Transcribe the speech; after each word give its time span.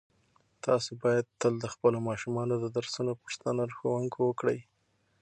تاسو 0.65 0.91
باید 1.03 1.25
تل 1.41 1.53
د 1.59 1.65
خپلو 1.73 1.97
ماشومانو 2.09 2.53
د 2.59 2.65
درسونو 2.77 3.11
پوښتنه 3.21 3.61
له 3.69 3.73
ښوونکو 3.77 4.19
وکړئ. 4.25 4.59